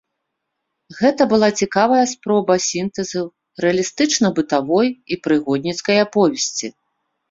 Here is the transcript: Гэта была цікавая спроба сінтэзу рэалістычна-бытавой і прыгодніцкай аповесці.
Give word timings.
Гэта 0.99 1.27
была 1.33 1.49
цікавая 1.65 2.05
спроба 2.15 2.57
сінтэзу 2.69 3.23
рэалістычна-бытавой 3.67 4.87
і 5.11 5.23
прыгодніцкай 5.27 6.05
аповесці. 6.11 6.77